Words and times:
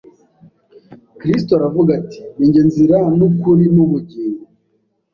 Kristo 1.19 1.51
aravuga 1.55 1.91
ati: 1.99 2.19
“Ni 2.37 2.47
jye 2.53 2.61
nzira 2.67 2.97
n’ukuri 3.17 3.65
n’ubugingo: 3.75 4.43